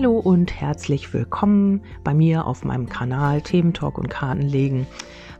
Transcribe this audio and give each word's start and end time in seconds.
Hallo 0.00 0.18
und 0.18 0.58
herzlich 0.58 1.12
willkommen 1.12 1.82
bei 2.04 2.14
mir 2.14 2.46
auf 2.46 2.64
meinem 2.64 2.88
Kanal 2.88 3.42
Thementalk 3.42 3.98
und 3.98 4.08
Kartenlegen. 4.08 4.86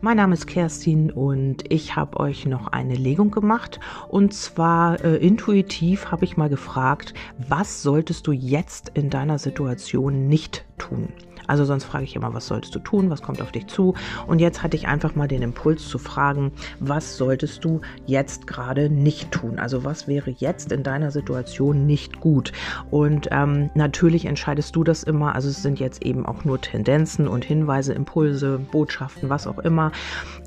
Mein 0.03 0.19
Name 0.19 0.35
ist 0.35 0.47
Kerstin 0.47 1.11
und 1.11 1.65
ich 1.73 1.97
habe 1.97 2.21
euch 2.21 2.45
noch 2.45 2.67
eine 2.67 2.95
Legung 2.95 3.31
gemacht. 3.31 3.81
Und 4.09 4.35
zwar 4.35 5.03
äh, 5.03 5.17
intuitiv 5.17 6.11
habe 6.11 6.27
ich 6.27 6.37
mal 6.37 6.51
gefragt, 6.51 7.15
was 7.39 7.83
solltest 7.83 8.27
du 8.27 8.33
jetzt 8.33 8.91
in 8.91 9.09
deiner 9.09 9.39
Situation 9.39 10.29
nicht 10.29 10.67
tun? 10.77 11.09
Also 11.51 11.65
sonst 11.65 11.83
frage 11.83 12.05
ich 12.05 12.15
immer, 12.15 12.33
was 12.33 12.47
solltest 12.47 12.73
du 12.77 12.79
tun, 12.79 13.11
was 13.11 13.23
kommt 13.23 13.43
auf 13.43 13.51
dich 13.51 13.67
zu. 13.67 13.95
Und 14.29 14.39
jetzt 14.39 14.63
hatte 14.63 14.77
ich 14.77 14.87
einfach 14.87 15.17
mal 15.17 15.27
den 15.27 15.43
Impuls 15.43 15.89
zu 15.89 15.99
fragen, 15.99 16.53
was 16.79 17.17
solltest 17.17 17.65
du 17.65 17.81
jetzt 18.07 18.47
gerade 18.47 18.89
nicht 18.89 19.33
tun? 19.33 19.59
Also 19.59 19.83
was 19.83 20.07
wäre 20.07 20.31
jetzt 20.31 20.71
in 20.71 20.85
deiner 20.85 21.11
Situation 21.11 21.87
nicht 21.87 22.21
gut? 22.21 22.53
Und 22.93 23.27
ähm, 23.33 23.69
natürlich 23.75 24.27
entscheidest 24.27 24.77
du 24.77 24.85
das 24.85 25.03
immer. 25.03 25.35
Also 25.35 25.49
es 25.49 25.61
sind 25.61 25.81
jetzt 25.81 26.05
eben 26.05 26.25
auch 26.25 26.45
nur 26.45 26.61
Tendenzen 26.61 27.27
und 27.27 27.45
Hinweise, 27.45 27.95
Impulse, 27.95 28.61
Botschaften, 28.71 29.29
was 29.29 29.49
auch 29.49 29.59
immer. 29.59 29.91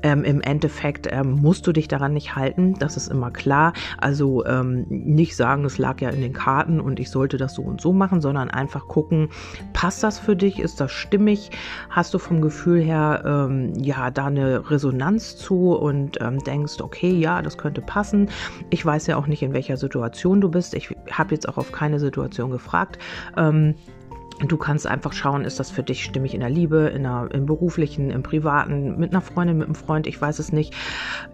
Ähm, 0.02 0.24
Im 0.24 0.40
Endeffekt 0.40 1.06
ähm, 1.10 1.32
musst 1.32 1.66
du 1.66 1.72
dich 1.72 1.86
daran 1.86 2.14
nicht 2.14 2.34
halten. 2.34 2.76
Das 2.78 2.96
ist 2.96 3.08
immer 3.08 3.30
klar. 3.30 3.74
Also 3.98 4.46
ähm, 4.46 4.86
nicht 4.88 5.36
sagen, 5.36 5.66
es 5.66 5.76
lag 5.76 6.00
ja 6.00 6.08
in 6.08 6.22
den 6.22 6.32
Karten 6.32 6.80
und 6.80 6.98
ich 6.98 7.10
sollte 7.10 7.36
das 7.36 7.52
so 7.52 7.60
und 7.60 7.82
so 7.82 7.92
machen, 7.92 8.22
sondern 8.22 8.48
einfach 8.48 8.88
gucken, 8.88 9.28
passt 9.74 10.02
das 10.02 10.18
für 10.18 10.34
dich? 10.34 10.60
Ist 10.60 10.80
das 10.80 10.93
stimmig? 10.94 11.50
Hast 11.90 12.14
du 12.14 12.18
vom 12.18 12.40
Gefühl 12.40 12.80
her 12.80 13.22
ähm, 13.24 13.72
ja 13.76 14.10
da 14.10 14.26
eine 14.26 14.70
Resonanz 14.70 15.36
zu 15.36 15.72
und 15.72 16.18
ähm, 16.20 16.38
denkst, 16.38 16.80
okay, 16.80 17.12
ja, 17.12 17.42
das 17.42 17.58
könnte 17.58 17.80
passen. 17.80 18.30
Ich 18.70 18.84
weiß 18.84 19.06
ja 19.06 19.16
auch 19.16 19.26
nicht, 19.26 19.42
in 19.42 19.52
welcher 19.52 19.76
Situation 19.76 20.40
du 20.40 20.50
bist. 20.50 20.74
Ich 20.74 20.94
habe 21.10 21.34
jetzt 21.34 21.48
auch 21.48 21.58
auf 21.58 21.72
keine 21.72 22.00
Situation 22.00 22.50
gefragt. 22.50 22.98
Ähm, 23.36 23.74
Du 24.40 24.56
kannst 24.56 24.86
einfach 24.86 25.12
schauen, 25.12 25.44
ist 25.44 25.60
das 25.60 25.70
für 25.70 25.84
dich 25.84 26.02
stimmig 26.02 26.34
in 26.34 26.40
der 26.40 26.50
Liebe, 26.50 26.88
in 26.88 27.04
der, 27.04 27.28
im 27.32 27.46
beruflichen, 27.46 28.10
im 28.10 28.24
privaten, 28.24 28.98
mit 28.98 29.12
einer 29.12 29.20
Freundin, 29.20 29.58
mit 29.58 29.66
einem 29.66 29.76
Freund, 29.76 30.08
ich 30.08 30.20
weiß 30.20 30.40
es 30.40 30.52
nicht. 30.52 30.74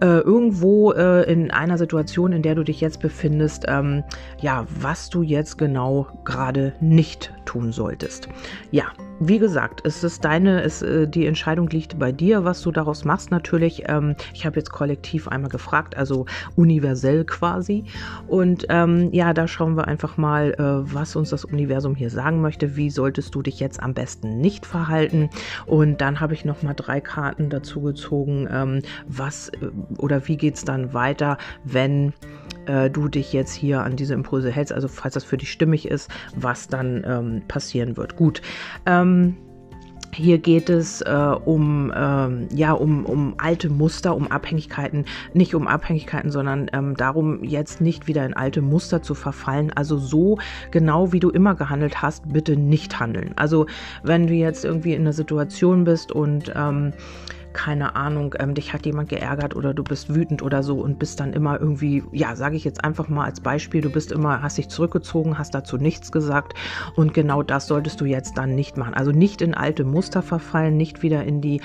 Äh, 0.01 0.19
irgendwo 0.19 0.91
äh, 0.91 1.23
in 1.23 1.49
einer 1.49 1.79
Situation, 1.79 2.31
in 2.31 2.43
der 2.43 2.53
du 2.53 2.63
dich 2.63 2.79
jetzt 2.79 2.99
befindest, 2.99 3.65
ähm, 3.67 4.03
ja, 4.39 4.65
was 4.79 5.09
du 5.09 5.23
jetzt 5.23 5.57
genau 5.57 6.07
gerade 6.25 6.73
nicht 6.79 7.33
tun 7.51 7.71
solltest. 7.73 8.29
Ja, 8.71 8.85
wie 9.19 9.37
gesagt, 9.37 9.81
es 9.83 10.03
ist 10.03 10.23
deine, 10.23 10.63
es, 10.63 10.81
äh, 10.81 11.05
die 11.07 11.25
Entscheidung 11.25 11.69
liegt 11.69 11.99
bei 11.99 12.11
dir, 12.11 12.45
was 12.45 12.61
du 12.61 12.71
daraus 12.71 13.03
machst. 13.03 13.29
Natürlich, 13.29 13.83
ähm, 13.87 14.15
ich 14.33 14.45
habe 14.45 14.57
jetzt 14.57 14.71
kollektiv 14.71 15.27
einmal 15.27 15.51
gefragt, 15.51 15.97
also 15.97 16.25
universell 16.55 17.25
quasi. 17.25 17.83
Und 18.27 18.65
ähm, 18.69 19.09
ja, 19.11 19.33
da 19.33 19.47
schauen 19.47 19.75
wir 19.75 19.87
einfach 19.87 20.17
mal, 20.17 20.53
äh, 20.53 20.93
was 20.93 21.15
uns 21.15 21.29
das 21.29 21.43
Universum 21.43 21.93
hier 21.93 22.09
sagen 22.09 22.41
möchte. 22.41 22.77
Wie 22.77 22.89
solltest 22.89 23.35
du 23.35 23.41
dich 23.41 23.59
jetzt 23.59 23.83
am 23.83 23.93
besten 23.93 24.39
nicht 24.39 24.65
verhalten? 24.65 25.29
Und 25.65 25.99
dann 25.99 26.21
habe 26.21 26.33
ich 26.33 26.45
noch 26.45 26.63
mal 26.63 26.73
drei 26.73 27.01
Karten 27.01 27.49
dazu 27.49 27.81
gezogen, 27.81 28.47
ähm, 28.49 28.81
was 29.07 29.49
äh, 29.49 29.57
oder 29.97 30.27
wie 30.27 30.37
geht 30.37 30.55
es 30.55 30.63
dann 30.63 30.93
weiter, 30.93 31.37
wenn 31.65 32.13
äh, 32.65 32.89
du 32.89 33.07
dich 33.07 33.33
jetzt 33.33 33.53
hier 33.53 33.83
an 33.83 33.95
diese 33.95 34.13
Impulse 34.13 34.51
hältst, 34.51 34.73
also 34.73 34.87
falls 34.87 35.13
das 35.13 35.23
für 35.23 35.37
dich 35.37 35.51
stimmig 35.51 35.87
ist, 35.87 36.09
was 36.35 36.67
dann 36.67 37.03
ähm, 37.05 37.41
passieren 37.47 37.97
wird. 37.97 38.15
Gut. 38.15 38.41
Ähm, 38.85 39.37
hier 40.13 40.39
geht 40.39 40.69
es 40.69 41.01
äh, 41.01 41.35
um, 41.45 41.91
ähm, 41.95 42.47
ja, 42.53 42.73
um, 42.73 43.05
um 43.05 43.35
alte 43.37 43.69
Muster, 43.69 44.15
um 44.15 44.27
Abhängigkeiten, 44.27 45.05
nicht 45.33 45.55
um 45.55 45.67
Abhängigkeiten, 45.67 46.31
sondern 46.31 46.69
ähm, 46.73 46.95
darum, 46.95 47.43
jetzt 47.43 47.81
nicht 47.81 48.07
wieder 48.07 48.25
in 48.25 48.33
alte 48.33 48.61
Muster 48.61 49.01
zu 49.01 49.15
verfallen. 49.15 49.71
Also 49.73 49.97
so 49.97 50.37
genau 50.71 51.13
wie 51.13 51.19
du 51.19 51.29
immer 51.29 51.55
gehandelt 51.55 52.01
hast, 52.01 52.31
bitte 52.31 52.57
nicht 52.57 52.99
handeln. 52.99 53.31
Also 53.37 53.67
wenn 54.03 54.27
du 54.27 54.33
jetzt 54.33 54.65
irgendwie 54.65 54.93
in 54.93 55.01
einer 55.01 55.13
Situation 55.13 55.85
bist 55.85 56.11
und 56.11 56.51
ähm, 56.55 56.93
keine 57.53 57.95
Ahnung, 57.95 58.35
ähm, 58.39 58.53
dich 58.53 58.73
hat 58.73 58.85
jemand 58.85 59.09
geärgert 59.09 59.55
oder 59.55 59.73
du 59.73 59.83
bist 59.83 60.13
wütend 60.13 60.41
oder 60.41 60.63
so 60.63 60.79
und 60.79 60.99
bist 60.99 61.19
dann 61.19 61.33
immer 61.33 61.59
irgendwie, 61.59 62.03
ja, 62.11 62.35
sage 62.35 62.55
ich 62.55 62.63
jetzt 62.63 62.83
einfach 62.83 63.09
mal 63.09 63.25
als 63.25 63.41
Beispiel, 63.41 63.81
du 63.81 63.89
bist 63.89 64.11
immer, 64.11 64.41
hast 64.41 64.57
dich 64.57 64.69
zurückgezogen, 64.69 65.37
hast 65.37 65.53
dazu 65.53 65.77
nichts 65.77 66.11
gesagt 66.11 66.53
und 66.95 67.13
genau 67.13 67.43
das 67.43 67.67
solltest 67.67 68.01
du 68.01 68.05
jetzt 68.05 68.37
dann 68.37 68.55
nicht 68.55 68.77
machen. 68.77 68.93
Also 68.93 69.11
nicht 69.11 69.41
in 69.41 69.53
alte 69.53 69.83
Muster 69.83 70.21
verfallen, 70.21 70.77
nicht 70.77 71.03
wieder 71.03 71.23
in 71.23 71.41
die, 71.41 71.61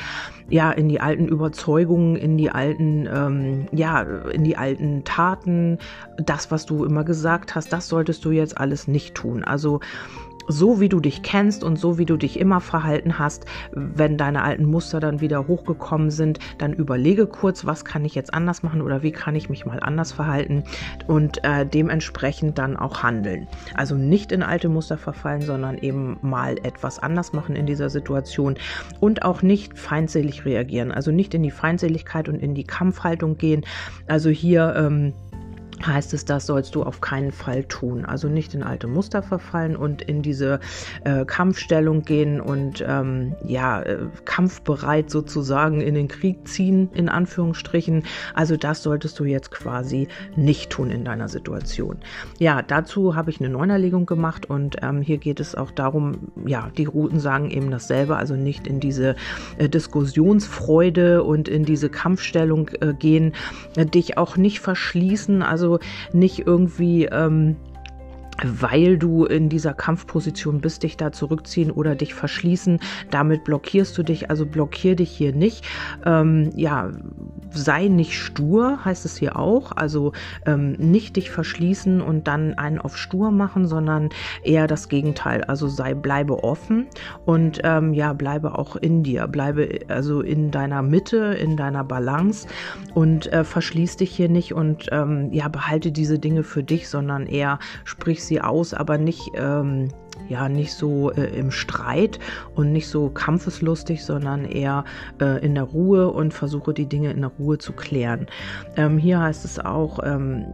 ja, 0.48 0.70
in 0.70 0.88
die 0.88 1.00
alten 1.00 1.28
Überzeugungen, 1.28 2.16
in 2.16 2.36
die 2.36 2.50
alten, 2.50 3.08
ähm, 3.12 3.68
ja, 3.72 4.02
in 4.02 4.44
die 4.44 4.56
alten 4.56 5.04
Taten, 5.04 5.78
das, 6.18 6.50
was 6.50 6.66
du 6.66 6.84
immer 6.84 7.04
gesagt 7.04 7.54
hast, 7.54 7.72
das 7.72 7.88
solltest 7.88 8.24
du 8.24 8.30
jetzt 8.30 8.58
alles 8.58 8.88
nicht 8.88 9.14
tun. 9.14 9.44
Also 9.44 9.80
so 10.48 10.80
wie 10.80 10.88
du 10.88 11.00
dich 11.00 11.22
kennst 11.22 11.64
und 11.64 11.78
so 11.78 11.98
wie 11.98 12.06
du 12.06 12.16
dich 12.16 12.38
immer 12.38 12.60
verhalten 12.60 13.18
hast, 13.18 13.46
wenn 13.72 14.16
deine 14.16 14.42
alten 14.42 14.64
Muster 14.64 15.00
dann 15.00 15.20
wieder 15.20 15.48
hochgekommen 15.48 16.10
sind, 16.10 16.38
dann 16.58 16.72
überlege 16.72 17.26
kurz, 17.26 17.64
was 17.66 17.84
kann 17.84 18.04
ich 18.04 18.14
jetzt 18.14 18.32
anders 18.32 18.62
machen 18.62 18.82
oder 18.82 19.02
wie 19.02 19.12
kann 19.12 19.34
ich 19.34 19.48
mich 19.48 19.66
mal 19.66 19.80
anders 19.80 20.12
verhalten 20.12 20.64
und 21.06 21.44
äh, 21.44 21.66
dementsprechend 21.66 22.58
dann 22.58 22.76
auch 22.76 23.02
handeln. 23.02 23.48
Also 23.74 23.94
nicht 23.94 24.32
in 24.32 24.42
alte 24.42 24.68
Muster 24.68 24.98
verfallen, 24.98 25.42
sondern 25.42 25.78
eben 25.78 26.18
mal 26.22 26.56
etwas 26.62 26.98
anders 26.98 27.32
machen 27.32 27.56
in 27.56 27.66
dieser 27.66 27.90
Situation 27.90 28.56
und 29.00 29.22
auch 29.22 29.42
nicht 29.42 29.78
feindselig 29.78 30.44
reagieren. 30.44 30.92
Also 30.92 31.10
nicht 31.10 31.34
in 31.34 31.42
die 31.42 31.50
Feindseligkeit 31.50 32.28
und 32.28 32.36
in 32.36 32.54
die 32.54 32.64
Kampfhaltung 32.64 33.36
gehen. 33.36 33.64
Also 34.06 34.30
hier 34.30 34.74
ähm, 34.76 35.12
heißt 35.84 36.14
es, 36.14 36.24
das 36.24 36.46
sollst 36.46 36.74
du 36.74 36.82
auf 36.82 37.00
keinen 37.00 37.32
Fall 37.32 37.64
tun. 37.64 38.04
Also 38.04 38.28
nicht 38.28 38.54
in 38.54 38.62
alte 38.62 38.86
Muster 38.86 39.22
verfallen 39.22 39.76
und 39.76 40.02
in 40.02 40.22
diese 40.22 40.60
äh, 41.04 41.24
Kampfstellung 41.24 42.02
gehen 42.02 42.40
und 42.40 42.84
ähm, 42.86 43.34
ja, 43.44 43.82
äh, 43.82 43.98
kampfbereit 44.24 45.10
sozusagen 45.10 45.80
in 45.80 45.94
den 45.94 46.08
Krieg 46.08 46.48
ziehen, 46.48 46.88
in 46.94 47.08
Anführungsstrichen. 47.08 48.04
Also 48.34 48.56
das 48.56 48.82
solltest 48.82 49.18
du 49.18 49.24
jetzt 49.24 49.50
quasi 49.50 50.08
nicht 50.34 50.70
tun 50.70 50.90
in 50.90 51.04
deiner 51.04 51.28
Situation. 51.28 51.98
Ja, 52.38 52.62
dazu 52.62 53.14
habe 53.14 53.30
ich 53.30 53.40
eine 53.40 53.50
Neunerlegung 53.50 54.06
gemacht 54.06 54.48
und 54.48 54.76
ähm, 54.82 55.02
hier 55.02 55.18
geht 55.18 55.40
es 55.40 55.54
auch 55.54 55.70
darum, 55.70 56.28
ja, 56.46 56.70
die 56.76 56.84
Routen 56.84 57.20
sagen 57.20 57.50
eben 57.50 57.70
dasselbe, 57.70 58.16
also 58.16 58.34
nicht 58.34 58.66
in 58.66 58.80
diese 58.80 59.16
äh, 59.58 59.68
Diskussionsfreude 59.68 61.22
und 61.22 61.48
in 61.48 61.64
diese 61.64 61.90
Kampfstellung 61.90 62.70
äh, 62.80 62.94
gehen, 62.94 63.32
äh, 63.76 63.84
dich 63.84 64.18
auch 64.18 64.36
nicht 64.36 64.60
verschließen, 64.60 65.42
also 65.42 65.65
also 65.66 65.80
nicht 66.12 66.40
irgendwie 66.40 67.06
ähm, 67.06 67.56
weil 68.44 68.98
du 68.98 69.24
in 69.24 69.48
dieser 69.48 69.74
Kampfposition 69.74 70.60
bist, 70.60 70.82
dich 70.82 70.96
da 70.96 71.12
zurückziehen 71.12 71.70
oder 71.70 71.94
dich 71.94 72.14
verschließen. 72.14 72.80
Damit 73.10 73.44
blockierst 73.44 73.96
du 73.96 74.02
dich, 74.02 74.30
also 74.30 74.46
blockier 74.46 74.96
dich 74.96 75.10
hier 75.10 75.32
nicht. 75.32 75.64
Ähm, 76.04 76.50
ja, 76.54 76.90
sei 77.50 77.88
nicht 77.88 78.18
stur, 78.18 78.84
heißt 78.84 79.04
es 79.04 79.16
hier 79.16 79.38
auch. 79.38 79.72
Also 79.72 80.12
ähm, 80.44 80.72
nicht 80.72 81.16
dich 81.16 81.30
verschließen 81.30 82.00
und 82.00 82.28
dann 82.28 82.54
einen 82.54 82.78
auf 82.78 82.96
stur 82.96 83.30
machen, 83.30 83.66
sondern 83.66 84.10
eher 84.42 84.66
das 84.66 84.88
Gegenteil. 84.88 85.44
Also 85.44 85.68
sei, 85.68 85.94
bleibe 85.94 86.44
offen 86.44 86.86
und 87.24 87.60
ähm, 87.64 87.94
ja, 87.94 88.12
bleibe 88.12 88.58
auch 88.58 88.76
in 88.76 89.02
dir, 89.02 89.26
bleibe 89.26 89.80
also 89.88 90.20
in 90.20 90.50
deiner 90.50 90.82
Mitte, 90.82 91.36
in 91.40 91.56
deiner 91.56 91.84
Balance 91.84 92.46
und 92.94 93.32
äh, 93.32 93.44
verschließ 93.44 93.96
dich 93.96 94.10
hier 94.14 94.28
nicht 94.28 94.52
und 94.54 94.86
ähm, 94.92 95.32
ja, 95.32 95.48
behalte 95.48 95.92
diese 95.92 96.18
Dinge 96.18 96.42
für 96.42 96.62
dich, 96.62 96.88
sondern 96.88 97.26
eher 97.26 97.58
sprich 97.84 98.24
sie 98.26 98.40
aus, 98.40 98.74
aber 98.74 98.98
nicht, 98.98 99.32
ähm, 99.34 99.88
ja, 100.28 100.48
nicht 100.48 100.72
so 100.72 101.10
äh, 101.12 101.38
im 101.38 101.50
Streit 101.50 102.18
und 102.54 102.72
nicht 102.72 102.88
so 102.88 103.08
kampfeslustig, 103.08 104.04
sondern 104.04 104.44
eher 104.44 104.84
äh, 105.20 105.44
in 105.44 105.54
der 105.54 105.64
Ruhe 105.64 106.08
und 106.08 106.34
versuche 106.34 106.74
die 106.74 106.86
Dinge 106.86 107.10
in 107.10 107.20
der 107.20 107.30
Ruhe 107.38 107.58
zu 107.58 107.72
klären. 107.72 108.26
Ähm, 108.76 108.98
hier 108.98 109.20
heißt 109.20 109.44
es 109.44 109.58
auch, 109.58 110.00
ähm, 110.02 110.46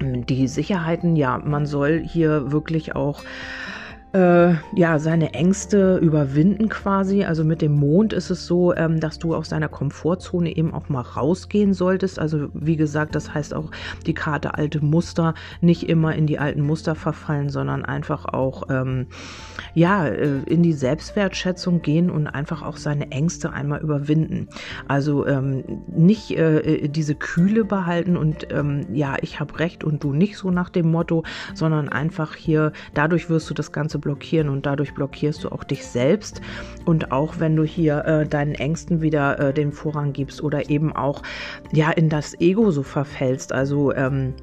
die 0.00 0.48
Sicherheiten, 0.48 1.14
ja, 1.16 1.38
man 1.38 1.66
soll 1.66 2.02
hier 2.02 2.50
wirklich 2.52 2.96
auch 2.96 3.22
äh, 4.12 4.54
ja, 4.74 4.98
seine 4.98 5.34
Ängste 5.34 5.98
überwinden 5.98 6.68
quasi. 6.68 7.24
Also 7.24 7.44
mit 7.44 7.62
dem 7.62 7.72
Mond 7.72 8.12
ist 8.12 8.30
es 8.30 8.46
so, 8.46 8.74
ähm, 8.74 8.98
dass 8.98 9.18
du 9.18 9.34
aus 9.34 9.48
deiner 9.50 9.68
Komfortzone 9.68 10.56
eben 10.56 10.74
auch 10.74 10.88
mal 10.88 11.02
rausgehen 11.02 11.74
solltest. 11.74 12.18
Also 12.18 12.48
wie 12.52 12.76
gesagt, 12.76 13.14
das 13.14 13.32
heißt 13.32 13.54
auch 13.54 13.70
die 14.06 14.14
Karte 14.14 14.54
alte 14.54 14.84
Muster, 14.84 15.34
nicht 15.60 15.88
immer 15.88 16.14
in 16.16 16.26
die 16.26 16.40
alten 16.40 16.62
Muster 16.62 16.96
verfallen, 16.96 17.50
sondern 17.50 17.84
einfach 17.84 18.24
auch 18.24 18.64
ähm, 18.68 19.06
ja, 19.74 20.06
äh, 20.06 20.42
in 20.46 20.62
die 20.64 20.72
Selbstwertschätzung 20.72 21.80
gehen 21.80 22.10
und 22.10 22.26
einfach 22.26 22.62
auch 22.62 22.78
seine 22.78 23.12
Ängste 23.12 23.52
einmal 23.52 23.80
überwinden. 23.80 24.48
Also 24.88 25.26
ähm, 25.26 25.62
nicht 25.86 26.32
äh, 26.32 26.58
äh 26.58 26.88
diese 26.88 27.14
Kühle 27.14 27.64
behalten 27.64 28.16
und 28.16 28.48
ähm, 28.50 28.86
ja, 28.92 29.16
ich 29.20 29.38
habe 29.38 29.58
recht 29.60 29.84
und 29.84 30.02
du 30.02 30.12
nicht 30.12 30.36
so 30.36 30.50
nach 30.50 30.70
dem 30.70 30.90
Motto, 30.90 31.22
sondern 31.54 31.88
einfach 31.88 32.34
hier, 32.34 32.72
dadurch 32.94 33.30
wirst 33.30 33.48
du 33.48 33.54
das 33.54 33.70
Ganze 33.70 33.99
blockieren 34.00 34.48
und 34.48 34.66
dadurch 34.66 34.94
blockierst 34.94 35.44
du 35.44 35.50
auch 35.50 35.64
dich 35.64 35.86
selbst. 35.86 36.40
Und 36.84 37.12
auch 37.12 37.38
wenn 37.38 37.56
du 37.56 37.64
hier 37.64 38.04
äh, 38.04 38.26
deinen 38.26 38.54
Ängsten 38.54 39.00
wieder 39.00 39.38
äh, 39.38 39.54
den 39.54 39.72
Vorrang 39.72 40.12
gibst 40.12 40.42
oder 40.42 40.70
eben 40.70 40.94
auch 40.94 41.22
ja 41.72 41.90
in 41.90 42.08
das 42.08 42.38
Ego 42.40 42.70
so 42.70 42.82
verfällst, 42.82 43.52
also 43.52 43.92
ähm, 43.94 44.34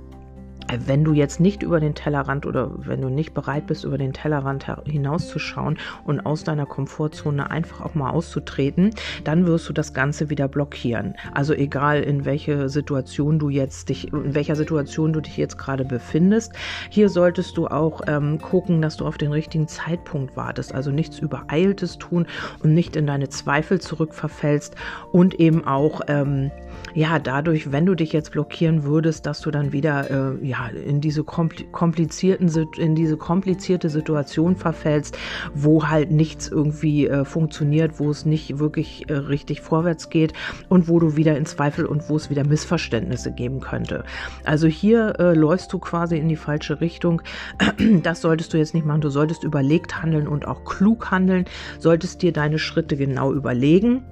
wenn 0.86 1.04
du 1.04 1.14
jetzt 1.14 1.40
nicht 1.40 1.64
über 1.64 1.80
den 1.80 1.96
Tellerrand 1.96 2.46
oder 2.46 2.72
wenn 2.78 3.02
du 3.02 3.10
nicht 3.10 3.34
bereit 3.34 3.68
bist, 3.68 3.84
über 3.84 3.98
den 3.98 4.14
Tellerrand 4.14 4.66
hinauszuschauen 4.86 5.78
und 6.06 6.26
aus 6.26 6.44
deiner 6.44 6.66
Komfortzone 6.66 7.50
einfach 7.50 7.82
auch 7.82 7.96
mal 7.96 8.12
auszutreten, 8.12 8.92
dann 9.24 9.46
wirst 9.46 9.70
du 9.70 9.74
das 9.74 9.94
Ganze 9.94 10.30
wieder 10.30 10.48
blockieren. 10.48 11.16
Also 11.34 11.54
egal 11.54 12.02
in 12.02 12.26
welche 12.26 12.70
Situation 12.70 13.40
du 13.40 13.50
jetzt 13.50 13.90
dich, 13.90 14.12
in 14.12 14.36
welcher 14.36 14.56
Situation 14.56 15.14
du 15.14 15.22
dich 15.22 15.38
jetzt 15.38 15.58
gerade 15.58 15.86
befindest, 15.86 16.54
hier 16.90 17.10
solltest 17.10 17.58
du 17.58 17.68
auch 17.68 18.02
ähm, 18.08 18.40
gucken, 18.40 18.82
dass 18.82 18.98
du 18.98 19.06
auf 19.06 19.18
den 19.18 19.32
richtigen 19.32 19.68
Zeitpunkt 19.68 20.36
wartest. 20.36 20.74
Also 20.74 20.92
nichts 20.92 21.20
Übereiltes 21.20 21.98
tun 21.98 22.28
und 22.64 22.74
nicht 22.74 22.96
in 22.96 23.08
deine 23.08 23.30
Zweifel 23.30 23.80
zurückverfällst 23.80 24.76
und 25.12 25.36
eben 25.36 25.66
auch 25.66 26.02
ähm, 26.08 26.52
ja, 26.94 27.20
dadurch, 27.20 27.72
wenn 27.72 27.86
du 27.86 27.96
dich 27.96 28.12
jetzt 28.14 28.32
blockieren 28.32 28.84
würdest, 28.84 29.26
dass 29.26 29.42
du 29.42 29.52
dann 29.52 29.72
wieder 29.72 30.10
äh, 30.10 30.46
ja, 30.46 30.57
in 30.86 31.02
diese 31.02 31.24
komplizierten, 31.24 32.50
in 32.78 32.96
diese 32.96 33.18
komplizierte 33.18 33.90
Situation 33.90 34.56
verfällst, 34.56 35.18
wo 35.54 35.88
halt 35.88 36.12
nichts 36.12 36.48
irgendwie 36.48 37.08
äh, 37.08 37.26
funktioniert, 37.26 38.00
wo 38.00 38.10
es 38.10 38.26
nicht 38.26 38.60
wirklich 38.60 39.10
äh, 39.10 39.14
richtig 39.14 39.62
vorwärts 39.62 40.10
geht 40.10 40.34
und 40.70 40.88
wo 40.88 41.00
du 41.00 41.16
wieder 41.16 41.38
in 41.38 41.46
Zweifel 41.46 41.86
und 41.86 42.10
wo 42.10 42.16
es 42.16 42.30
wieder 42.30 42.44
Missverständnisse 42.44 43.32
geben 43.32 43.60
könnte. 43.60 44.04
Also 44.44 44.68
hier 44.68 45.20
äh, 45.20 45.34
läufst 45.34 45.72
du 45.74 45.80
quasi 45.80 46.18
in 46.18 46.30
die 46.30 46.36
falsche 46.36 46.82
Richtung. 46.82 47.22
Das 48.04 48.22
solltest 48.22 48.54
du 48.54 48.58
jetzt 48.58 48.74
nicht 48.74 48.86
machen. 48.86 49.02
Du 49.02 49.10
solltest 49.10 49.44
überlegt 49.44 50.02
handeln 50.02 50.28
und 50.28 50.48
auch 50.48 50.66
klug 50.66 51.12
handeln, 51.12 51.46
solltest 51.80 52.22
dir 52.22 52.32
deine 52.32 52.60
Schritte 52.60 52.96
genau 52.96 53.34
überlegen 53.34 54.04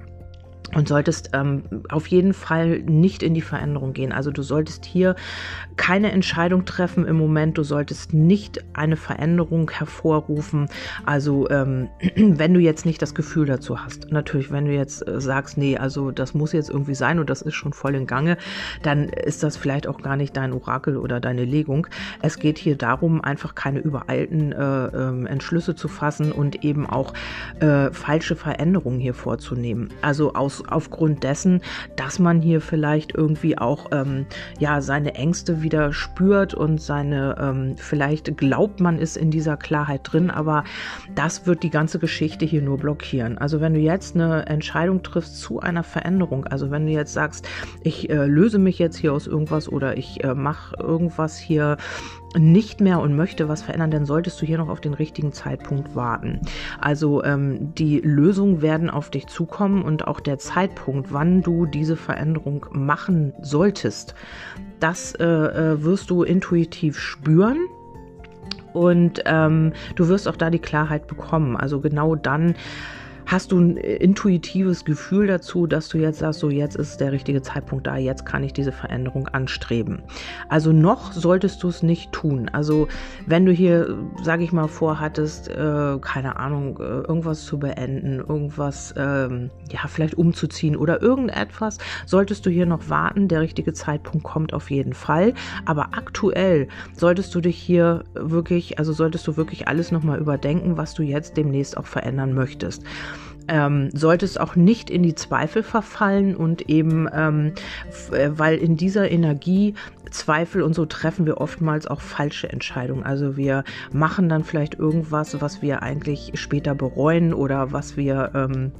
und 0.74 0.88
solltest 0.88 1.30
ähm, 1.32 1.62
auf 1.88 2.06
jeden 2.08 2.34
Fall 2.34 2.80
nicht 2.80 3.22
in 3.22 3.34
die 3.34 3.40
Veränderung 3.40 3.92
gehen. 3.92 4.12
Also 4.12 4.30
du 4.30 4.42
solltest 4.42 4.84
hier 4.84 5.14
keine 5.76 6.10
Entscheidung 6.10 6.64
treffen 6.64 7.06
im 7.06 7.16
Moment. 7.16 7.56
Du 7.56 7.62
solltest 7.62 8.12
nicht 8.12 8.64
eine 8.74 8.96
Veränderung 8.96 9.70
hervorrufen. 9.70 10.68
Also 11.04 11.48
ähm, 11.50 11.88
wenn 12.16 12.52
du 12.52 12.60
jetzt 12.60 12.84
nicht 12.84 13.00
das 13.00 13.14
Gefühl 13.14 13.46
dazu 13.46 13.82
hast, 13.82 14.10
natürlich, 14.10 14.50
wenn 14.50 14.66
du 14.66 14.72
jetzt 14.72 15.06
äh, 15.06 15.20
sagst, 15.20 15.56
nee, 15.56 15.76
also 15.76 16.10
das 16.10 16.34
muss 16.34 16.52
jetzt 16.52 16.70
irgendwie 16.70 16.94
sein 16.94 17.18
und 17.18 17.30
das 17.30 17.42
ist 17.42 17.54
schon 17.54 17.72
voll 17.72 17.94
in 17.94 18.06
Gange, 18.06 18.36
dann 18.82 19.08
ist 19.08 19.42
das 19.42 19.56
vielleicht 19.56 19.86
auch 19.86 20.02
gar 20.02 20.16
nicht 20.16 20.36
dein 20.36 20.52
Orakel 20.52 20.96
oder 20.96 21.20
deine 21.20 21.44
Legung. 21.44 21.86
Es 22.22 22.38
geht 22.38 22.58
hier 22.58 22.76
darum, 22.76 23.22
einfach 23.22 23.54
keine 23.54 23.78
übereilten 23.78 24.52
äh, 24.52 24.86
äh, 24.86 25.26
Entschlüsse 25.26 25.74
zu 25.74 25.88
fassen 25.88 26.32
und 26.32 26.64
eben 26.64 26.86
auch 26.86 27.14
äh, 27.60 27.90
falsche 27.92 28.36
Veränderungen 28.36 29.00
hier 29.00 29.14
vorzunehmen. 29.14 29.90
Also 30.02 30.34
aus 30.34 30.55
aufgrund 30.68 31.22
dessen, 31.22 31.60
dass 31.96 32.18
man 32.18 32.40
hier 32.40 32.60
vielleicht 32.60 33.14
irgendwie 33.14 33.58
auch 33.58 33.86
ähm, 33.92 34.26
ja 34.58 34.80
seine 34.80 35.14
Ängste 35.14 35.62
wieder 35.62 35.92
spürt 35.92 36.54
und 36.54 36.80
seine 36.80 37.36
ähm, 37.40 37.74
vielleicht 37.76 38.36
glaubt 38.36 38.80
man 38.80 38.98
ist 38.98 39.16
in 39.16 39.30
dieser 39.30 39.56
Klarheit 39.56 40.00
drin, 40.04 40.30
aber 40.30 40.64
das 41.14 41.46
wird 41.46 41.62
die 41.62 41.70
ganze 41.70 41.98
Geschichte 41.98 42.44
hier 42.44 42.62
nur 42.62 42.78
blockieren. 42.78 43.38
Also 43.38 43.60
wenn 43.60 43.74
du 43.74 43.80
jetzt 43.80 44.14
eine 44.14 44.46
Entscheidung 44.46 45.02
triffst 45.02 45.40
zu 45.40 45.60
einer 45.60 45.82
Veränderung, 45.82 46.46
also 46.46 46.70
wenn 46.70 46.86
du 46.86 46.92
jetzt 46.92 47.12
sagst, 47.12 47.48
ich 47.82 48.10
äh, 48.10 48.26
löse 48.26 48.58
mich 48.58 48.78
jetzt 48.78 48.96
hier 48.96 49.12
aus 49.12 49.26
irgendwas 49.26 49.68
oder 49.68 49.96
ich 49.96 50.22
äh, 50.24 50.34
mache 50.34 50.76
irgendwas 50.78 51.38
hier 51.38 51.76
nicht 52.38 52.80
mehr 52.80 53.00
und 53.00 53.16
möchte 53.16 53.48
was 53.48 53.62
verändern, 53.62 53.90
dann 53.90 54.06
solltest 54.06 54.40
du 54.40 54.46
hier 54.46 54.58
noch 54.58 54.68
auf 54.68 54.80
den 54.80 54.94
richtigen 54.94 55.32
Zeitpunkt 55.32 55.94
warten. 55.94 56.40
Also 56.80 57.22
ähm, 57.24 57.74
die 57.74 58.00
Lösungen 58.00 58.62
werden 58.62 58.90
auf 58.90 59.10
dich 59.10 59.26
zukommen 59.26 59.82
und 59.82 60.06
auch 60.06 60.20
der 60.20 60.38
Zeitpunkt, 60.38 61.12
wann 61.12 61.42
du 61.42 61.66
diese 61.66 61.96
Veränderung 61.96 62.66
machen 62.72 63.32
solltest, 63.40 64.14
das 64.80 65.14
äh, 65.14 65.24
äh 65.24 65.82
wirst 65.82 66.10
du 66.10 66.22
intuitiv 66.22 66.98
spüren 66.98 67.58
und 68.72 69.22
ähm, 69.24 69.72
du 69.94 70.08
wirst 70.08 70.28
auch 70.28 70.36
da 70.36 70.50
die 70.50 70.58
Klarheit 70.58 71.06
bekommen. 71.06 71.56
Also 71.56 71.80
genau 71.80 72.14
dann 72.14 72.54
Hast 73.26 73.50
du 73.50 73.58
ein 73.58 73.76
äh, 73.76 73.96
intuitives 73.96 74.84
Gefühl 74.84 75.26
dazu, 75.26 75.66
dass 75.66 75.88
du 75.88 75.98
jetzt 75.98 76.20
sagst, 76.20 76.38
so 76.38 76.48
jetzt 76.48 76.76
ist 76.76 76.98
der 76.98 77.10
richtige 77.10 77.42
Zeitpunkt 77.42 77.84
da, 77.88 77.96
jetzt 77.96 78.24
kann 78.24 78.44
ich 78.44 78.52
diese 78.52 78.70
Veränderung 78.70 79.26
anstreben? 79.26 80.02
Also 80.48 80.72
noch 80.72 81.12
solltest 81.12 81.60
du 81.64 81.68
es 81.68 81.82
nicht 81.82 82.12
tun. 82.12 82.48
Also 82.52 82.86
wenn 83.26 83.44
du 83.44 83.50
hier, 83.50 83.98
sage 84.22 84.44
ich 84.44 84.52
mal, 84.52 84.68
vorhattest, 84.68 85.48
äh, 85.48 85.98
keine 86.00 86.36
Ahnung, 86.36 86.78
äh, 86.78 86.82
irgendwas 86.82 87.44
zu 87.44 87.58
beenden, 87.58 88.20
irgendwas, 88.20 88.94
ähm, 88.96 89.50
ja, 89.72 89.80
vielleicht 89.88 90.16
umzuziehen 90.16 90.76
oder 90.76 91.02
irgendetwas, 91.02 91.78
solltest 92.06 92.46
du 92.46 92.50
hier 92.50 92.66
noch 92.66 92.88
warten. 92.88 93.26
Der 93.26 93.40
richtige 93.40 93.72
Zeitpunkt 93.72 94.24
kommt 94.24 94.54
auf 94.54 94.70
jeden 94.70 94.92
Fall. 94.92 95.34
Aber 95.64 95.88
aktuell 95.94 96.68
solltest 96.94 97.34
du 97.34 97.40
dich 97.40 97.58
hier 97.58 98.04
wirklich, 98.14 98.78
also 98.78 98.92
solltest 98.92 99.26
du 99.26 99.36
wirklich 99.36 99.66
alles 99.66 99.90
nochmal 99.90 100.20
überdenken, 100.20 100.76
was 100.76 100.94
du 100.94 101.02
jetzt 101.02 101.36
demnächst 101.36 101.76
auch 101.76 101.86
verändern 101.86 102.32
möchtest 102.32 102.84
ähm, 103.48 103.90
solltest 103.92 104.40
auch 104.40 104.56
nicht 104.56 104.90
in 104.90 105.02
die 105.02 105.14
Zweifel 105.14 105.62
verfallen 105.62 106.36
und 106.36 106.68
eben, 106.68 107.08
ähm, 107.12 107.52
äh, 108.12 108.30
weil 108.32 108.58
in 108.58 108.76
dieser 108.76 109.10
Energie 109.10 109.74
Zweifel 110.10 110.62
und 110.62 110.74
so 110.74 110.86
treffen 110.86 111.26
wir 111.26 111.40
oftmals 111.40 111.86
auch 111.86 112.00
falsche 112.00 112.48
Entscheidungen. 112.48 113.04
Also 113.04 113.36
wir 113.36 113.64
machen 113.92 114.28
dann 114.28 114.44
vielleicht 114.44 114.74
irgendwas, 114.74 115.40
was 115.40 115.62
wir 115.62 115.82
eigentlich 115.82 116.32
später 116.34 116.74
bereuen 116.74 117.34
oder 117.34 117.72
was 117.72 117.96
wir, 117.96 118.30
ähm, 118.34 118.72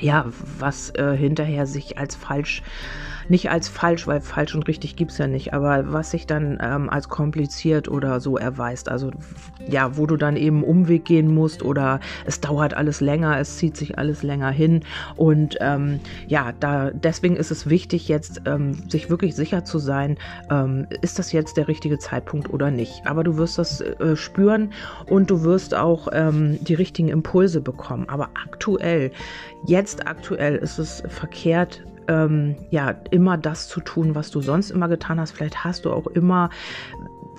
ja, 0.00 0.26
was 0.58 0.90
äh, 0.90 1.16
hinterher 1.16 1.66
sich 1.66 1.98
als 1.98 2.16
falsch 2.16 2.62
nicht 3.30 3.50
als 3.50 3.68
falsch, 3.68 4.06
weil 4.06 4.20
falsch 4.20 4.54
und 4.54 4.66
richtig 4.66 4.96
gibt 4.96 5.12
es 5.12 5.18
ja 5.18 5.26
nicht, 5.26 5.54
aber 5.54 5.92
was 5.92 6.10
sich 6.10 6.26
dann 6.26 6.58
ähm, 6.60 6.90
als 6.90 7.08
kompliziert 7.08 7.88
oder 7.88 8.20
so 8.20 8.36
erweist. 8.36 8.88
Also 8.88 9.10
ja, 9.68 9.96
wo 9.96 10.06
du 10.06 10.16
dann 10.16 10.36
eben 10.36 10.64
Umweg 10.64 11.04
gehen 11.04 11.32
musst 11.32 11.62
oder 11.62 12.00
es 12.26 12.40
dauert 12.40 12.74
alles 12.74 13.00
länger, 13.00 13.38
es 13.38 13.56
zieht 13.56 13.76
sich 13.76 13.98
alles 13.98 14.22
länger 14.22 14.50
hin. 14.50 14.84
Und 15.16 15.56
ähm, 15.60 16.00
ja, 16.26 16.52
da 16.58 16.90
deswegen 16.90 17.36
ist 17.36 17.50
es 17.50 17.68
wichtig, 17.68 18.08
jetzt 18.08 18.42
ähm, 18.46 18.74
sich 18.90 19.10
wirklich 19.10 19.36
sicher 19.36 19.64
zu 19.64 19.78
sein, 19.78 20.18
ähm, 20.50 20.86
ist 21.00 21.18
das 21.18 21.32
jetzt 21.32 21.56
der 21.56 21.68
richtige 21.68 21.98
Zeitpunkt 21.98 22.52
oder 22.52 22.70
nicht. 22.70 23.06
Aber 23.06 23.22
du 23.22 23.36
wirst 23.36 23.58
das 23.58 23.80
äh, 23.80 24.16
spüren 24.16 24.72
und 25.06 25.30
du 25.30 25.44
wirst 25.44 25.74
auch 25.74 26.08
ähm, 26.12 26.58
die 26.62 26.74
richtigen 26.74 27.08
Impulse 27.08 27.60
bekommen. 27.60 28.08
Aber 28.08 28.30
aktuell, 28.34 29.12
jetzt 29.66 30.06
aktuell 30.06 30.56
ist 30.56 30.78
es 30.78 31.02
verkehrt, 31.08 31.84
ähm, 32.10 32.56
ja, 32.70 32.96
immer 33.10 33.38
das 33.38 33.68
zu 33.68 33.80
tun, 33.80 34.16
was 34.16 34.30
du 34.30 34.40
sonst 34.40 34.70
immer 34.70 34.88
getan 34.88 35.20
hast. 35.20 35.30
Vielleicht 35.30 35.62
hast 35.64 35.84
du 35.84 35.92
auch 35.92 36.08
immer 36.08 36.50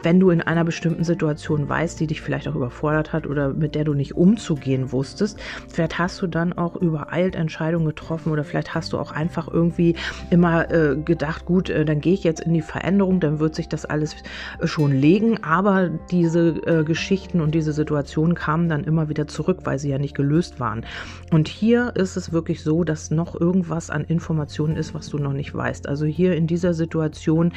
wenn 0.03 0.19
du 0.19 0.29
in 0.29 0.41
einer 0.41 0.63
bestimmten 0.63 1.03
Situation 1.03 1.67
weißt, 1.67 1.99
die 1.99 2.07
dich 2.07 2.21
vielleicht 2.21 2.47
auch 2.47 2.55
überfordert 2.55 3.13
hat 3.13 3.27
oder 3.27 3.53
mit 3.53 3.75
der 3.75 3.83
du 3.83 3.93
nicht 3.93 4.15
umzugehen 4.15 4.91
wusstest, 4.91 5.39
vielleicht 5.69 5.99
hast 5.99 6.21
du 6.21 6.27
dann 6.27 6.53
auch 6.53 6.75
übereilt 6.75 7.35
Entscheidungen 7.35 7.85
getroffen 7.85 8.31
oder 8.31 8.43
vielleicht 8.43 8.73
hast 8.73 8.93
du 8.93 8.97
auch 8.97 9.11
einfach 9.11 9.47
irgendwie 9.47 9.95
immer 10.29 10.71
äh, 10.71 10.95
gedacht, 10.95 11.45
gut, 11.45 11.69
äh, 11.69 11.85
dann 11.85 12.01
gehe 12.01 12.13
ich 12.13 12.23
jetzt 12.23 12.41
in 12.41 12.53
die 12.53 12.61
Veränderung, 12.61 13.19
dann 13.19 13.39
wird 13.39 13.55
sich 13.55 13.69
das 13.69 13.85
alles 13.85 14.15
äh, 14.59 14.67
schon 14.67 14.91
legen, 14.91 15.43
aber 15.43 15.89
diese 15.89 16.49
äh, 16.65 16.83
Geschichten 16.83 17.41
und 17.41 17.53
diese 17.53 17.73
Situationen 17.73 18.35
kamen 18.35 18.69
dann 18.69 18.83
immer 18.83 19.09
wieder 19.09 19.27
zurück, 19.27 19.59
weil 19.63 19.79
sie 19.79 19.89
ja 19.89 19.97
nicht 19.97 20.15
gelöst 20.15 20.59
waren. 20.59 20.85
Und 21.31 21.47
hier 21.47 21.93
ist 21.95 22.17
es 22.17 22.31
wirklich 22.31 22.63
so, 22.63 22.83
dass 22.83 23.11
noch 23.11 23.39
irgendwas 23.39 23.89
an 23.89 24.03
Informationen 24.05 24.75
ist, 24.75 24.93
was 24.93 25.09
du 25.09 25.17
noch 25.17 25.33
nicht 25.33 25.53
weißt. 25.53 25.87
Also 25.87 26.05
hier 26.05 26.35
in 26.35 26.47
dieser 26.47 26.73
Situation 26.73 27.53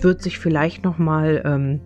wird 0.00 0.22
sich 0.22 0.38
vielleicht 0.38 0.84
noch 0.84 0.98
mal 0.98 1.42
ähm, 1.44 1.80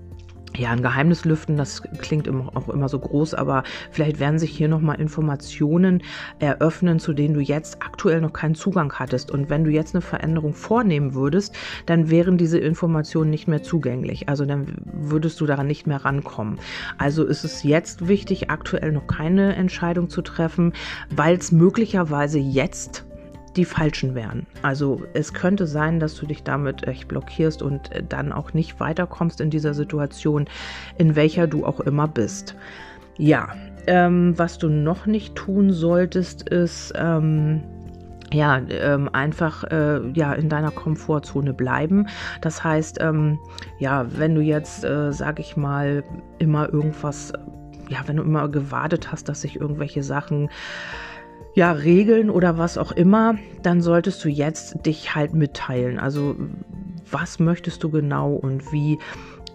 ja, 0.56 0.70
ein 0.70 0.82
Geheimnis 0.82 1.24
lüften, 1.24 1.56
das 1.56 1.82
klingt 1.98 2.28
auch 2.28 2.68
immer 2.68 2.88
so 2.88 2.98
groß, 2.98 3.34
aber 3.34 3.62
vielleicht 3.90 4.18
werden 4.18 4.38
sich 4.38 4.50
hier 4.50 4.68
nochmal 4.68 5.00
Informationen 5.00 6.02
eröffnen, 6.40 6.98
zu 6.98 7.12
denen 7.12 7.34
du 7.34 7.40
jetzt 7.40 7.82
aktuell 7.82 8.20
noch 8.20 8.32
keinen 8.32 8.54
Zugang 8.54 8.92
hattest. 8.94 9.30
Und 9.30 9.48
wenn 9.48 9.64
du 9.64 9.70
jetzt 9.70 9.94
eine 9.94 10.02
Veränderung 10.02 10.54
vornehmen 10.54 11.14
würdest, 11.14 11.54
dann 11.86 12.10
wären 12.10 12.36
diese 12.36 12.58
Informationen 12.58 13.30
nicht 13.30 13.46
mehr 13.48 13.62
zugänglich. 13.62 14.28
Also 14.28 14.44
dann 14.44 14.74
würdest 14.84 15.40
du 15.40 15.46
daran 15.46 15.66
nicht 15.66 15.86
mehr 15.86 16.04
rankommen. 16.04 16.58
Also 16.98 17.24
ist 17.24 17.44
es 17.44 17.62
jetzt 17.62 18.08
wichtig, 18.08 18.50
aktuell 18.50 18.92
noch 18.92 19.06
keine 19.06 19.54
Entscheidung 19.54 20.08
zu 20.08 20.20
treffen, 20.22 20.72
weil 21.10 21.36
es 21.36 21.52
möglicherweise 21.52 22.38
jetzt 22.38 23.04
die 23.56 23.64
falschen 23.64 24.14
wären. 24.14 24.46
Also 24.62 25.02
es 25.14 25.34
könnte 25.34 25.66
sein, 25.66 26.00
dass 26.00 26.14
du 26.16 26.26
dich 26.26 26.42
damit 26.42 26.86
echt 26.86 27.08
blockierst 27.08 27.62
und 27.62 27.92
äh, 27.92 28.02
dann 28.02 28.32
auch 28.32 28.52
nicht 28.52 28.80
weiterkommst 28.80 29.40
in 29.40 29.50
dieser 29.50 29.74
Situation, 29.74 30.46
in 30.98 31.16
welcher 31.16 31.46
du 31.46 31.64
auch 31.64 31.80
immer 31.80 32.08
bist. 32.08 32.54
Ja, 33.18 33.48
ähm, 33.86 34.38
was 34.38 34.58
du 34.58 34.68
noch 34.68 35.06
nicht 35.06 35.34
tun 35.34 35.72
solltest, 35.72 36.48
ist 36.48 36.92
ähm, 36.96 37.62
ja, 38.32 38.60
ähm, 38.68 39.08
einfach 39.12 39.64
äh, 39.64 40.08
ja, 40.12 40.32
in 40.34 40.48
deiner 40.48 40.70
Komfortzone 40.70 41.52
bleiben. 41.52 42.06
Das 42.40 42.62
heißt, 42.62 42.98
ähm, 43.00 43.38
ja, 43.78 44.06
wenn 44.16 44.34
du 44.34 44.40
jetzt, 44.40 44.84
äh, 44.84 45.12
sag 45.12 45.40
ich 45.40 45.56
mal, 45.56 46.04
immer 46.38 46.72
irgendwas, 46.72 47.32
ja, 47.88 47.98
wenn 48.06 48.16
du 48.16 48.22
immer 48.22 48.48
gewartet 48.48 49.10
hast, 49.10 49.28
dass 49.28 49.40
sich 49.40 49.60
irgendwelche 49.60 50.04
Sachen 50.04 50.48
ja, 51.54 51.72
Regeln 51.72 52.30
oder 52.30 52.58
was 52.58 52.78
auch 52.78 52.92
immer, 52.92 53.36
dann 53.62 53.80
solltest 53.80 54.24
du 54.24 54.28
jetzt 54.28 54.86
dich 54.86 55.14
halt 55.14 55.34
mitteilen. 55.34 55.98
Also 55.98 56.36
was 57.10 57.38
möchtest 57.38 57.82
du 57.82 57.90
genau 57.90 58.32
und 58.32 58.72
wie 58.72 58.98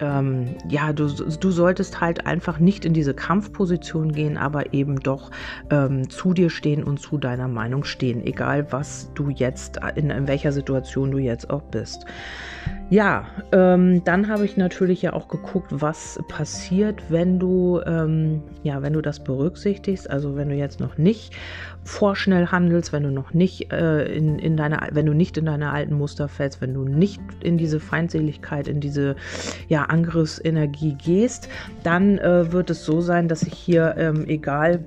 ähm, 0.02 0.56
ja, 0.68 0.94
du, 0.94 1.08
du 1.08 1.52
solltest 1.52 2.02
halt 2.02 2.26
einfach 2.26 2.60
nicht 2.60 2.86
in 2.86 2.94
diese 2.94 3.14
Kampfposition 3.14 4.12
gehen, 4.12 4.38
aber 4.38 4.74
eben 4.74 5.00
doch 5.00 5.32
ähm, 5.70 6.10
zu 6.10 6.34
dir 6.34 6.50
stehen 6.50 6.84
und 6.84 7.00
zu 7.00 7.18
deiner 7.18 7.48
Meinung 7.48 7.84
stehen, 7.84 8.26
egal 8.26 8.72
was 8.72 9.12
du 9.14 9.30
jetzt, 9.30 9.80
in, 9.96 10.10
in 10.10 10.28
welcher 10.28 10.52
Situation 10.52 11.12
du 11.12 11.18
jetzt 11.18 11.50
auch 11.50 11.64
bist. 11.64 12.06
Ja, 12.92 13.26
ähm, 13.52 14.04
dann 14.04 14.28
habe 14.28 14.46
ich 14.46 14.58
natürlich 14.58 15.02
ja 15.02 15.14
auch 15.14 15.28
geguckt, 15.28 15.70
was 15.72 16.20
passiert, 16.28 17.02
wenn 17.10 17.40
du, 17.40 17.82
ähm, 17.84 18.44
ja, 18.62 18.84
wenn 18.84 18.94
du 18.94 19.02
das 19.02 19.24
berücksichtigst. 19.24 20.08
Also 20.08 20.36
wenn 20.36 20.50
du 20.50 20.56
jetzt 20.56 20.80
noch 20.80 20.96
nicht 21.00 21.34
vorschnell 21.84 22.48
handelst, 22.48 22.94
wenn 22.94 23.02
du 23.02 23.10
noch 23.10 23.34
nicht 23.34 23.74
äh, 23.74 24.06
in, 24.06 24.38
in 24.38 24.56
deine, 24.56 24.88
wenn 24.92 25.08
du 25.08 25.14
nicht 25.14 25.36
in 25.38 25.46
deine 25.46 25.72
alten 25.72 25.96
Muster 25.96 26.28
fällst, 26.28 26.62
wenn 26.62 26.76
du 26.76 26.84
nicht 26.84 27.20
in 27.42 27.58
diese 27.58 27.80
Feindseligkeit, 27.80 28.68
in 28.68 28.82
diese 28.82 29.16
ja, 29.68 29.86
Angriffsenergie 29.86 30.94
gehst, 30.94 31.50
dann 31.82 32.20
äh, 32.20 32.52
wird 32.52 32.70
es 32.70 32.86
so 32.86 33.02
sein, 33.02 33.28
dass 33.28 33.42
ich 33.42 33.54
hier, 33.54 33.96
ähm, 33.98 34.26
egal 34.28 34.84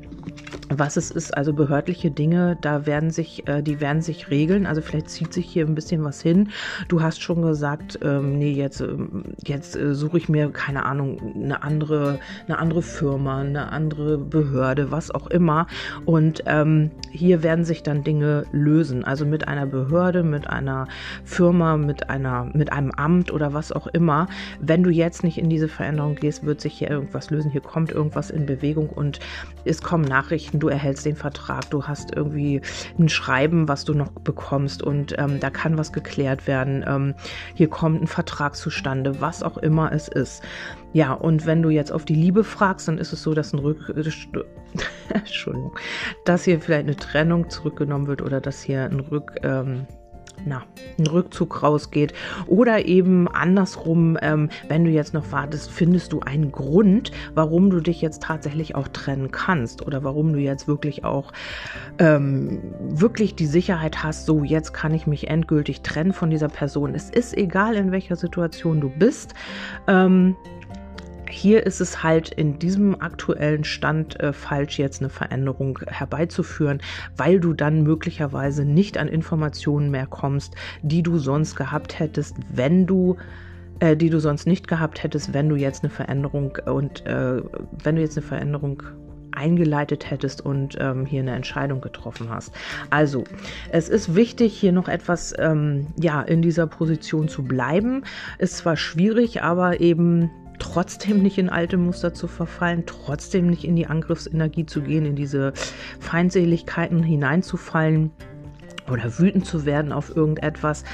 was 0.71 0.97
es 0.97 1.11
ist, 1.11 1.37
also 1.37 1.53
behördliche 1.53 2.11
Dinge, 2.11 2.59
da 2.61 2.87
werden 2.87 3.11
sich, 3.11 3.47
äh, 3.49 3.63
die 3.63 3.81
werden 3.81 4.03
sich 4.03 4.31
regeln. 4.31 4.67
Also 4.67 4.83
vielleicht 4.83 5.11
zieht 5.11 5.33
sich 5.33 5.47
hier 5.47 5.67
ein 5.67 5.75
bisschen 5.75 6.05
was 6.05 6.21
hin. 6.21 6.51
Du 6.89 7.03
hast 7.03 7.23
schon 7.23 7.43
gesagt, 7.43 7.99
ähm, 8.03 8.39
nee, 8.39 8.53
jetzt, 8.53 8.81
ähm, 8.81 9.25
jetzt 9.45 9.77
äh, 9.77 9.95
suche 9.95 10.19
ich 10.19 10.29
mir, 10.29 10.51
keine 10.51 10.85
Ahnung, 10.85 11.35
eine 11.35 11.63
andere, 11.63 12.19
eine 12.47 12.59
andere 12.59 12.83
Firma, 12.83 13.41
eine 13.41 13.73
andere 13.73 14.19
Behörde, 14.19 14.91
was 14.91 15.11
auch 15.11 15.29
immer. 15.29 15.67
Und 16.05 16.43
ähm, 16.47 16.91
hier 17.11 17.43
werden 17.43 17.65
sich 17.65 17.83
dann 17.83 18.05
Dinge 18.05 18.45
lösen. 18.53 19.05
Also 19.05 19.25
mit 19.25 19.49
einer 19.49 19.67
Behörde, 19.67 20.23
mit 20.23 20.49
einer 20.49 20.87
Firma, 21.25 21.77
mit 21.77 22.11
einer, 22.11 22.51
mit 22.55 22.73
einem 22.73 22.91
Amt 22.93 23.33
oder 23.33 23.55
was 23.55 23.73
auch 23.73 23.87
immer. 23.89 24.29
Wenn 24.61 24.83
du 24.83 24.91
jetzt 24.91 25.25
nicht 25.25 25.39
in 25.39 25.49
diese 25.49 25.69
Veränderung 25.69 26.15
gehst, 26.15 26.45
wird 26.45 26.61
sich 26.61 26.75
hier 26.75 26.91
irgendwas 26.91 27.31
lösen. 27.31 27.51
Hier 27.51 27.63
kommt 27.63 27.91
irgendwas 27.91 28.31
in 28.31 28.47
Bewegung 28.47 28.89
und 28.89 29.21
es 29.65 29.83
kommen 29.83 30.05
Nachrichten 30.05 30.58
du 30.59 30.69
erhältst 30.69 31.05
den 31.07 31.17
Vertrag, 31.17 31.69
du 31.71 31.85
hast 31.85 32.15
irgendwie 32.15 32.61
ein 32.99 33.09
Schreiben, 33.09 33.69
was 33.69 33.85
du 33.85 33.95
noch 33.95 34.11
bekommst 34.11 34.83
und 34.83 35.15
ähm, 35.19 35.41
da 35.41 35.51
kann 35.51 35.79
was 35.79 35.93
geklärt 35.93 36.47
werden. 36.47 36.85
Ähm, 36.87 37.15
hier 37.55 37.69
kommt 37.69 38.03
ein 38.03 38.07
Vertrag 38.07 38.57
zustande, 38.57 39.21
was 39.21 39.43
auch 39.43 39.59
immer 39.59 39.93
es 39.93 40.09
ist. 40.09 40.43
Ja, 40.93 41.13
und 41.13 41.47
wenn 41.47 41.63
du 41.63 41.71
jetzt 41.71 41.93
auf 41.93 42.05
die 42.05 42.15
Liebe 42.15 42.45
fragst, 42.45 42.89
dann 42.89 42.99
ist 42.99 43.13
es 43.13 43.23
so, 43.23 43.35
dass 43.35 43.53
ein 43.53 43.59
Rück 43.59 43.93
Entschuldigung, 45.09 45.77
dass 46.25 46.45
hier 46.45 46.61
vielleicht 46.61 46.87
eine 46.87 46.97
Trennung 46.97 47.51
zurückgenommen 47.51 48.07
wird 48.07 48.23
oder 48.23 48.41
dass 48.41 48.63
hier 48.63 48.85
ein 48.85 49.01
Rück 49.01 49.41
ähm, 49.43 49.87
na, 50.47 50.63
ein 50.99 51.07
Rückzug 51.07 51.63
rausgeht. 51.63 52.13
Oder 52.47 52.87
eben 52.87 53.29
andersrum, 53.29 54.19
ähm, 54.23 54.49
wenn 54.69 54.85
du 54.85 54.91
jetzt 54.91 55.15
noch 55.15 55.31
wartest, 55.33 55.71
findest 55.71 56.13
du 56.13 56.21
einen 56.21 56.53
Grund, 56.53 57.13
warum 57.35 57.71
du 57.71 57.81
dich 57.81 58.01
jetzt 58.01 58.23
tatsächlich 58.23 58.75
auch 58.75 58.89
trennen 58.89 59.31
kannst 59.31 59.87
oder 59.87 60.05
warum 60.05 60.33
du 60.33 60.39
jetzt 60.39 60.69
wirklich 60.69 61.05
auch 61.05 61.33
ähm, 61.99 62.61
wirklich 62.81 63.35
die 63.35 63.47
Sicherheit 63.47 64.03
hast, 64.03 64.27
so 64.27 64.45
jetzt 64.45 64.73
kann 64.73 64.95
ich 64.95 65.07
mich 65.07 65.29
endgültig 65.29 65.83
trennen 65.83 66.13
von 66.13 66.31
dieser 66.31 66.49
Person. 66.49 66.95
Es 66.95 67.11
ist 67.11 67.37
egal, 67.37 67.77
in 67.77 67.93
welcher 67.93 68.17
Situation 68.17 68.81
du 68.81 68.89
bist. 68.89 69.35
Ähm, 69.87 70.37
hier 71.31 71.67
ist 71.67 71.81
es 71.81 72.03
halt 72.03 72.31
in 72.31 72.59
diesem 72.59 73.01
aktuellen 73.01 73.65
Stand 73.65 74.19
äh, 74.21 74.33
falsch, 74.33 74.79
jetzt 74.79 75.01
eine 75.01 75.11
Veränderung 75.11 75.79
herbeizuführen, 75.87 76.81
weil 77.17 77.41
du 77.41 77.53
dann 77.53 77.83
möglicherweise 77.83 78.65
nicht 78.65 78.99
an 78.99 79.09
Informationen 79.09 79.91
mehr 79.91 80.07
kommst, 80.07 80.55
die 80.83 81.03
du 81.03 81.19
sonst 81.19 81.57
gehabt 81.57 81.99
hättest, 81.99 82.37
wenn 82.53 82.87
du 82.87 83.17
äh, 83.81 83.97
die 83.97 84.11
du 84.11 84.19
sonst 84.19 84.47
nicht 84.47 84.67
gehabt 84.67 85.03
hättest, 85.03 85.35
wenn 85.35 85.49
du 85.49 85.57
jetzt 85.57 85.85
eine 85.85 85.91
Veränderung 85.91 86.59
und 86.67 87.07
äh, 87.07 87.43
wenn 87.83 87.97
du 87.97 88.03
jetzt 88.03 88.17
eine 88.17 88.27
Veränderung 88.27 88.83
eingeleitet 89.33 90.11
hättest 90.11 90.45
und 90.45 90.77
ähm, 90.81 91.07
hier 91.07 91.21
eine 91.21 91.35
Entscheidung 91.35 91.81
getroffen 91.81 92.29
hast. 92.29 92.53
Also, 92.91 93.25
es 93.71 93.89
ist 93.89 94.17
wichtig, 94.17 94.53
hier 94.55 94.73
noch 94.73 94.89
etwas 94.89 95.33
ähm, 95.39 95.87
ja, 95.97 96.23
in 96.23 96.43
dieser 96.43 96.67
Position 96.67 97.29
zu 97.29 97.45
bleiben. 97.45 98.03
Ist 98.39 98.57
zwar 98.57 98.77
schwierig, 98.77 99.43
aber 99.43 99.81
eben 99.81 100.31
trotzdem 100.73 101.23
nicht 101.23 101.39
in 101.39 101.49
alte 101.49 101.77
Muster 101.77 102.13
zu 102.13 102.27
verfallen, 102.27 102.85
trotzdem 102.87 103.49
nicht 103.49 103.65
in 103.65 103.77
die 103.77 103.87
Angriffsenergie 103.87 104.67
zu 104.67 104.83
gehen, 104.83 105.07
in 105.07 105.17
diese 105.17 105.53
Feindseligkeiten 106.01 107.03
hineinzufallen 107.03 108.11
oder 108.91 109.19
wütend 109.19 109.47
zu 109.47 109.65
werden 109.65 109.93
auf 109.93 110.15
irgendetwas, 110.15 110.85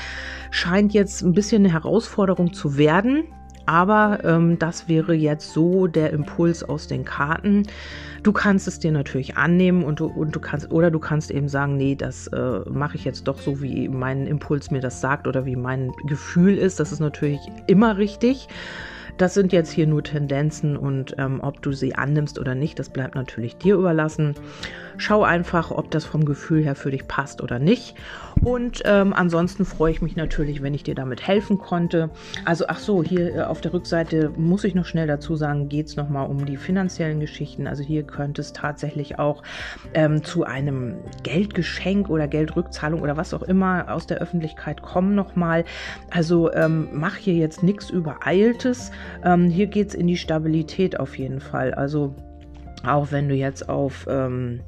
scheint 0.50 0.93
jetzt 0.93 1.23
ein 1.23 1.33
bisschen 1.33 1.62
eine 1.62 1.73
Herausforderung 1.73 2.52
zu 2.52 2.76
werden. 2.76 3.25
Aber 3.66 4.19
ähm, 4.25 4.59
das 4.59 4.88
wäre 4.88 5.14
jetzt 5.14 5.54
so 5.54 5.87
der 5.87 6.12
Impuls 6.12 6.62
aus 6.62 6.87
den 6.87 7.04
Karten. 7.04 7.62
Du 8.23 8.31
kannst 8.31 8.69
es 8.69 8.78
dir 8.78 8.93
natürlich 8.93 9.38
annehmen 9.38 9.85
und 9.85 10.00
du, 10.00 10.07
und 10.07 10.37
du 10.37 10.40
kannst, 10.40 10.71
oder 10.71 10.90
du 10.90 10.99
kannst 10.99 11.31
eben 11.31 11.49
sagen, 11.49 11.78
nee, 11.78 11.95
das 11.95 12.26
äh, 12.26 12.61
mache 12.69 12.97
ich 12.97 13.04
jetzt 13.07 13.26
doch 13.26 13.38
so, 13.38 13.62
wie 13.62 13.88
mein 13.88 14.26
Impuls 14.26 14.71
mir 14.71 14.81
das 14.81 15.00
sagt 15.00 15.26
oder 15.26 15.47
wie 15.47 15.57
mein 15.57 15.93
Gefühl 16.07 16.59
ist. 16.59 16.78
Das 16.78 16.93
ist 16.93 17.00
natürlich 17.00 17.40
immer 17.66 17.97
richtig. 17.97 18.49
Das 19.16 19.35
sind 19.35 19.52
jetzt 19.52 19.71
hier 19.71 19.87
nur 19.87 20.02
Tendenzen 20.02 20.76
und 20.76 21.14
ähm, 21.18 21.40
ob 21.40 21.62
du 21.62 21.73
sie 21.73 21.94
annimmst 21.94 22.38
oder 22.38 22.54
nicht, 22.54 22.78
das 22.78 22.88
bleibt 22.88 23.14
natürlich 23.14 23.56
dir 23.56 23.76
überlassen. 23.76 24.35
Schau 24.97 25.23
einfach, 25.23 25.71
ob 25.71 25.90
das 25.90 26.04
vom 26.04 26.25
Gefühl 26.25 26.64
her 26.64 26.75
für 26.75 26.90
dich 26.90 27.09
passt 27.09 27.42
oder 27.42 27.59
nicht. 27.59 27.97
Und 28.42 28.83
ähm, 28.85 29.12
ansonsten 29.12 29.64
freue 29.64 29.92
ich 29.92 30.02
mich 30.02 30.16
natürlich, 30.16 30.62
wenn 30.62 30.75
ich 30.75 30.83
dir 30.83 30.94
damit 30.94 31.26
helfen 31.26 31.59
konnte. 31.59 32.11
Also, 32.44 32.66
ach 32.68 32.78
so, 32.78 33.02
hier 33.02 33.35
äh, 33.35 33.42
auf 33.42 33.61
der 33.61 33.73
Rückseite 33.73 34.30
muss 34.37 34.64
ich 34.64 34.75
noch 34.75 34.85
schnell 34.85 35.06
dazu 35.06 35.35
sagen, 35.37 35.68
geht 35.68 35.87
es 35.87 35.97
nochmal 35.97 36.28
um 36.28 36.44
die 36.44 36.56
finanziellen 36.56 37.21
Geschichten. 37.21 37.66
Also 37.66 37.83
hier 37.83 38.02
könnte 38.02 38.42
es 38.42 38.52
tatsächlich 38.52 39.18
auch 39.18 39.42
ähm, 39.94 40.23
zu 40.23 40.44
einem 40.44 40.97
Geldgeschenk 41.23 42.11
oder 42.11 42.28
Geldrückzahlung 42.28 43.00
oder 43.00 43.16
was 43.16 43.35
auch 43.35 43.42
immer 43.42 43.92
aus 43.92 44.06
der 44.06 44.18
Öffentlichkeit 44.18 44.83
kommen 44.83 45.14
nochmal. 45.14 45.64
Also 46.11 46.52
ähm, 46.52 46.88
mach 46.92 47.16
hier 47.16 47.35
jetzt 47.35 47.62
nichts 47.62 47.90
Übereiltes. 47.90 48.90
Ähm, 49.25 49.49
hier 49.49 49.66
geht 49.66 49.88
es 49.88 49.94
in 49.94 50.06
die 50.06 50.16
Stabilität 50.16 50.99
auf 50.99 51.18
jeden 51.18 51.40
Fall. 51.40 51.75
Also 51.75 52.14
auch 52.87 53.12
wenn 53.12 53.28
du 53.28 53.34
jetzt 53.34 53.68
auf 53.68 54.06
ähm, 54.08 54.61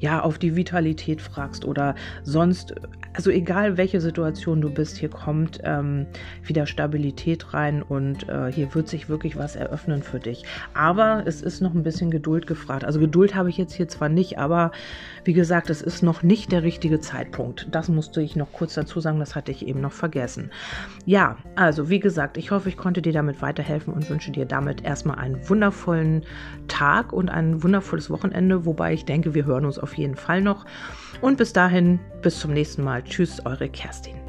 ja, 0.00 0.20
auf 0.20 0.38
die 0.38 0.56
Vitalität 0.56 1.20
fragst 1.20 1.64
oder 1.64 1.94
sonst, 2.22 2.74
also 3.14 3.30
egal 3.30 3.76
welche 3.76 4.00
Situation 4.00 4.60
du 4.60 4.70
bist, 4.70 4.96
hier 4.96 5.10
kommt 5.10 5.60
ähm, 5.64 6.06
wieder 6.42 6.66
Stabilität 6.66 7.52
rein 7.54 7.82
und 7.82 8.28
äh, 8.28 8.52
hier 8.52 8.74
wird 8.74 8.88
sich 8.88 9.08
wirklich 9.08 9.36
was 9.36 9.56
eröffnen 9.56 10.02
für 10.02 10.18
dich. 10.18 10.44
Aber 10.74 11.22
es 11.26 11.42
ist 11.42 11.60
noch 11.60 11.74
ein 11.74 11.82
bisschen 11.82 12.10
Geduld 12.10 12.46
gefragt. 12.46 12.84
Also 12.84 13.00
Geduld 13.00 13.34
habe 13.34 13.48
ich 13.48 13.58
jetzt 13.58 13.74
hier 13.74 13.88
zwar 13.88 14.08
nicht, 14.08 14.38
aber 14.38 14.72
wie 15.24 15.32
gesagt, 15.32 15.70
es 15.70 15.82
ist 15.82 16.02
noch 16.02 16.22
nicht 16.22 16.52
der 16.52 16.62
richtige 16.62 17.00
Zeitpunkt. 17.00 17.68
Das 17.70 17.88
musste 17.88 18.22
ich 18.22 18.36
noch 18.36 18.52
kurz 18.52 18.74
dazu 18.74 19.00
sagen, 19.00 19.18
das 19.18 19.34
hatte 19.34 19.52
ich 19.52 19.66
eben 19.66 19.80
noch 19.80 19.92
vergessen. 19.92 20.50
Ja, 21.04 21.36
also 21.54 21.90
wie 21.90 22.00
gesagt, 22.00 22.36
ich 22.36 22.50
hoffe, 22.50 22.68
ich 22.68 22.76
konnte 22.76 23.02
dir 23.02 23.12
damit 23.12 23.42
weiterhelfen 23.42 23.92
und 23.92 24.08
wünsche 24.08 24.30
dir 24.30 24.46
damit 24.46 24.84
erstmal 24.84 25.18
einen 25.18 25.48
wundervollen 25.48 26.24
Tag 26.68 27.12
und 27.12 27.28
ein 27.28 27.62
wundervolles 27.62 28.10
Wochenende, 28.10 28.64
wobei 28.64 28.92
ich 28.92 29.04
denke, 29.04 29.34
wir 29.34 29.46
hören 29.58 29.66
uns 29.66 29.78
auf 29.78 29.98
jeden 29.98 30.14
Fall 30.14 30.40
noch. 30.40 30.64
Und 31.20 31.36
bis 31.36 31.52
dahin, 31.52 31.98
bis 32.22 32.38
zum 32.38 32.52
nächsten 32.52 32.84
Mal. 32.84 33.02
Tschüss, 33.02 33.44
eure 33.44 33.68
Kerstin. 33.68 34.27